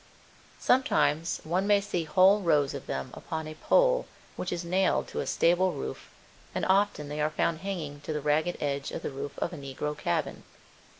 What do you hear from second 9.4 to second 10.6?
a negro cabin.